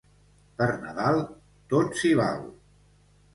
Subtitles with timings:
[0.61, 1.21] Per Nadal
[1.75, 2.41] tot si val